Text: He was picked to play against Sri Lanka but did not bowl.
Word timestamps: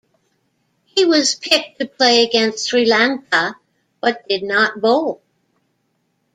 He 0.85 1.05
was 1.05 1.35
picked 1.35 1.77
to 1.79 1.85
play 1.85 2.23
against 2.25 2.65
Sri 2.67 2.87
Lanka 2.87 3.55
but 4.01 4.27
did 4.27 4.41
not 4.41 4.81
bowl. 4.81 5.21